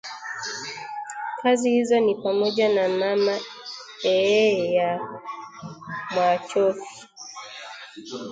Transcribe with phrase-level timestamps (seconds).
[1.41, 3.39] Kazi hizo ni pamoja na Mama
[4.03, 5.21] Ee ya
[6.15, 7.07] Mwachofi